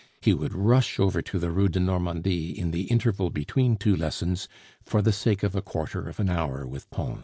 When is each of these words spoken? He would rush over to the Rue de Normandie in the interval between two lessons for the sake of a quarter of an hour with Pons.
He 0.19 0.33
would 0.33 0.55
rush 0.55 0.99
over 0.99 1.21
to 1.21 1.37
the 1.37 1.51
Rue 1.51 1.67
de 1.67 1.79
Normandie 1.79 2.57
in 2.57 2.71
the 2.71 2.85
interval 2.85 3.29
between 3.29 3.77
two 3.77 3.95
lessons 3.95 4.47
for 4.83 4.99
the 4.99 5.11
sake 5.13 5.43
of 5.43 5.55
a 5.55 5.61
quarter 5.61 6.09
of 6.09 6.19
an 6.19 6.27
hour 6.27 6.65
with 6.65 6.89
Pons. 6.89 7.19